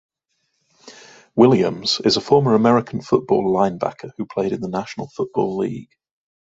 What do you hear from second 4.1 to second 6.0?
who played in the National Football League.